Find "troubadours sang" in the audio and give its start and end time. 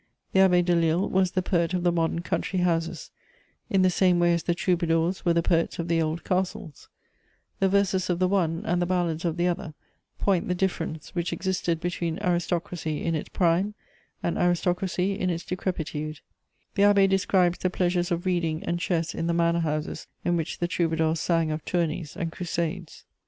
20.67-21.51